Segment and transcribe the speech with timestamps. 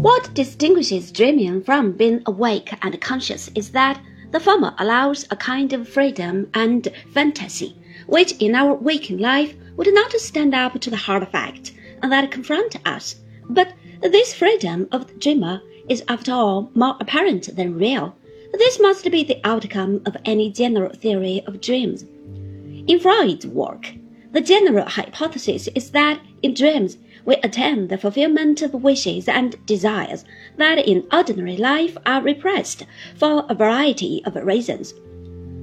[0.00, 5.70] What distinguishes dreaming from being awake and conscious is that the former allows a kind
[5.74, 7.76] of freedom and fantasy
[8.06, 12.76] which in our waking life would not stand up to the hard fact that confront
[12.88, 13.16] us.
[13.50, 18.16] But this freedom of the dreamer is after all more apparent than real.
[18.54, 22.06] This must be the outcome of any general theory of dreams.
[22.86, 23.92] In Freud's work,
[24.32, 26.96] the general hypothesis is that in dreams
[27.30, 30.24] we attain the fulfillment of wishes and desires
[30.56, 34.94] that in ordinary life are repressed for a variety of reasons.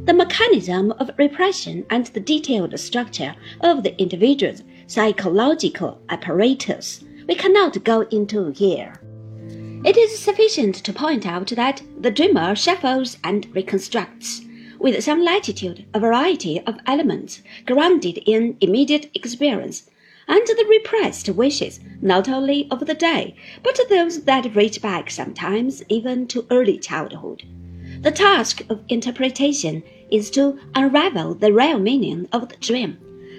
[0.06, 7.84] The mechanism of repression and the detailed structure of the individual's psychological apparatus we cannot
[7.84, 8.94] go into here.
[9.84, 14.40] It is sufficient to point out that the dreamer shuffles and reconstructs,
[14.80, 19.90] with some latitude, a variety of elements grounded in immediate experience
[20.28, 25.84] and the repressed wishes not only of the day, but those that reach back sometimes
[25.90, 27.44] even to early childhood.
[28.02, 32.98] The task of interpretation is to unravel the real meaning of the dream.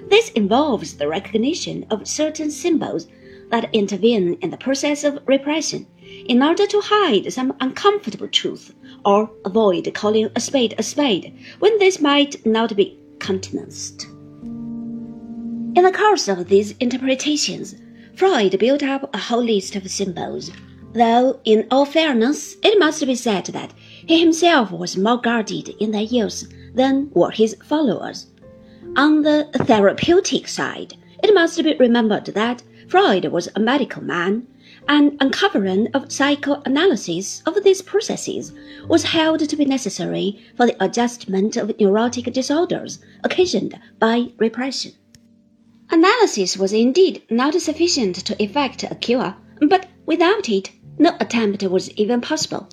[0.08, 3.06] This involves the recognition of certain symbols
[3.50, 5.86] that intervene in the process of repression
[6.26, 11.78] in order to hide some uncomfortable truth or avoid calling a spade a spade when
[11.78, 14.06] this might not be countenanced.
[15.78, 17.76] In the course of these interpretations,
[18.16, 20.50] Freud built up a whole list of symbols,
[20.92, 25.92] though in all fairness it must be said that he himself was more guarded in
[25.92, 28.26] their use than were his followers.
[28.96, 34.48] On the therapeutic side, it must be remembered that Freud was a medical man,
[34.88, 38.52] and uncovering of psychoanalysis of these processes
[38.88, 44.90] was held to be necessary for the adjustment of neurotic disorders occasioned by repression.
[45.90, 49.34] Analysis was indeed not sufficient to effect a cure,
[49.68, 52.68] but without it, no attempt was even possible.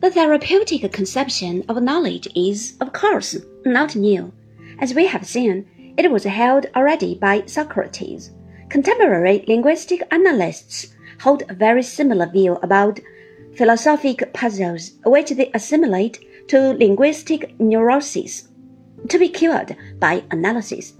[0.00, 4.30] The therapeutic conception of knowledge is, of course, not new.
[4.78, 8.30] As we have seen, it was held already by Socrates.
[8.68, 10.88] Contemporary linguistic analysts
[11.20, 13.00] hold a very similar view about
[13.56, 16.18] philosophic puzzles, which they assimilate
[16.48, 18.48] to linguistic neuroses,
[19.08, 20.92] to be cured by analysis.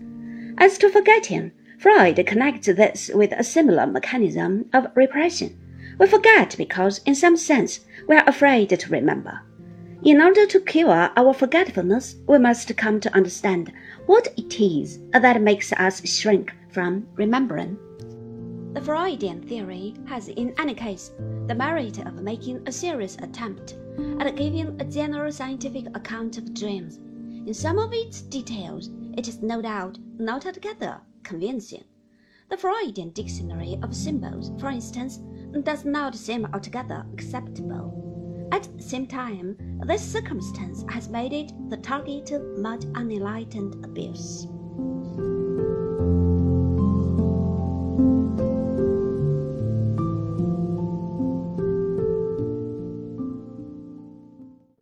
[0.58, 5.58] As to forgetting, Freud connects this with a similar mechanism of repression.
[5.98, 9.40] We forget because, in some sense, we are afraid to remember.
[10.02, 13.72] In order to cure our forgetfulness, we must come to understand
[14.06, 17.78] what it is that makes us shrink from remembering.
[18.74, 21.12] The Freudian theory has, in any case,
[21.46, 23.76] the merit of making a serious attempt
[24.20, 26.98] at giving a general scientific account of dreams.
[27.46, 31.84] In some of its details, it is no doubt not altogether convincing.
[32.50, 35.20] The Freudian dictionary of symbols, for instance,
[35.62, 38.48] does not seem altogether acceptable.
[38.52, 44.46] At the same time, this circumstance has made it the target of much unenlightened abuse.